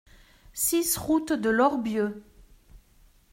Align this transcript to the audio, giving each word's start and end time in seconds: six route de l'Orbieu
six 0.55 0.97
route 0.97 1.31
de 1.31 1.51
l'Orbieu 1.51 2.23